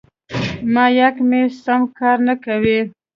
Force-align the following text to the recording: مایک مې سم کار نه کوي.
مایک 0.73 1.15
مې 1.29 1.41
سم 1.63 1.81
کار 1.97 2.17
نه 2.27 2.35
کوي. 2.45 2.79